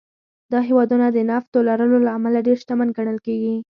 دا 0.51 0.59
هېوادونه 0.69 1.05
د 1.11 1.17
نفتو 1.29 1.57
لرلو 1.69 1.97
له 2.05 2.11
امله 2.17 2.39
ډېر 2.47 2.57
شتمن 2.63 2.87
ګڼل 2.97 3.17
کېږي. 3.25 3.55